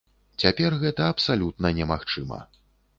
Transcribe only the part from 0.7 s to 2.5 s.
гэта абсалютна немагчыма.